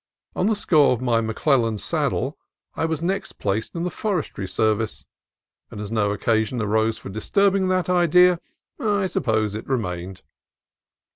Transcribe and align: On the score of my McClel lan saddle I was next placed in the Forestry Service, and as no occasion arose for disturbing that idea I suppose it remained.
On 0.35 0.47
the 0.47 0.55
score 0.55 0.93
of 0.93 0.99
my 1.03 1.21
McClel 1.21 1.61
lan 1.63 1.77
saddle 1.77 2.35
I 2.73 2.85
was 2.85 3.03
next 3.03 3.33
placed 3.33 3.75
in 3.75 3.83
the 3.83 3.91
Forestry 3.91 4.47
Service, 4.47 5.05
and 5.69 5.79
as 5.79 5.91
no 5.91 6.09
occasion 6.11 6.59
arose 6.59 6.97
for 6.97 7.09
disturbing 7.09 7.67
that 7.67 7.87
idea 7.87 8.39
I 8.79 9.05
suppose 9.05 9.53
it 9.53 9.67
remained. 9.67 10.23